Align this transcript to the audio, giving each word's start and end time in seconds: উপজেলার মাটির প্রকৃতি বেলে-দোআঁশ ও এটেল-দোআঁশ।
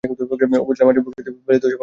উপজেলার 0.63 0.87
মাটির 0.87 1.03
প্রকৃতি 1.05 1.29
বেলে-দোআঁশ 1.45 1.45
ও 1.47 1.51
এটেল-দোআঁশ। 1.55 1.79